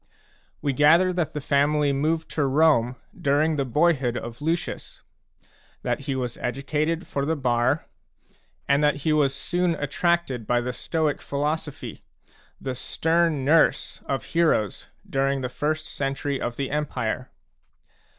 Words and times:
We 0.63 0.73
gather 0.73 1.13
that 1.13 1.33
the 1.33 1.39
family 1.41 1.93
moved 1.93 2.27
to 2.31 2.47
Rome 2.47 2.95
during 3.15 3.55
the 3.55 3.65
boyhood 3.65 4.17
of 4.17 4.41
Lucius, 4.41 5.03
that 5.83 5.99
he 6.09 6.15
was 6.15 6.37
educated 6.37 7.05
for 7.05 7.23
the 7.23 7.35
bar, 7.35 7.85
and 8.67 8.83
that 8.83 9.01
he 9.05 9.13
was 9.13 9.35
soon 9.35 9.75
attracted 9.75 10.47
by 10.47 10.59
the 10.59 10.73
Stoic 10.73 11.21
philosophy, 11.21 12.01
the 12.59 12.73
stern 12.73 13.45
nurse 13.45 14.01
of 14.07 14.23
heroes 14.25 14.87
during 15.07 15.41
the 15.41 15.49
first 15.49 15.85
century 15.87 16.41
of 16.41 16.55
the 16.55 16.71
Empire. 16.71 17.29